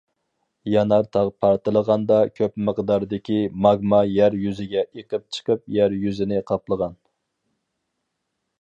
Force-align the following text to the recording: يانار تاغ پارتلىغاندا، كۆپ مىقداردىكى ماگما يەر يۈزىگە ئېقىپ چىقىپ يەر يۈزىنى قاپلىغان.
يانار 0.75 1.03
تاغ 1.15 1.27
پارتلىغاندا، 1.43 2.17
كۆپ 2.39 2.57
مىقداردىكى 2.69 3.37
ماگما 3.67 4.01
يەر 4.13 4.39
يۈزىگە 4.47 4.83
ئېقىپ 4.87 5.29
چىقىپ 5.37 5.63
يەر 5.79 5.97
يۈزىنى 6.07 6.41
قاپلىغان. 6.53 6.97